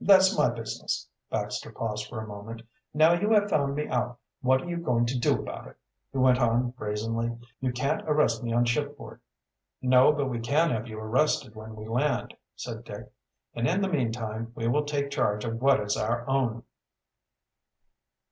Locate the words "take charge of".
14.84-15.62